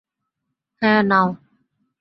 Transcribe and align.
হ্যাঁ, 0.81 1.01
নাও। 1.03 1.27